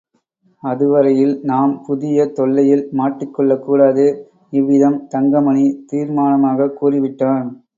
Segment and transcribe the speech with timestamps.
[0.63, 4.05] அதுவரையில் நாம் புதிய தொல்லையில் மாட்டிக்கொள்ளக் கூடாது.
[4.51, 7.47] இவ்விதம் தங்கமணி தீர்மானமாகக் கூறிவிட்டான்.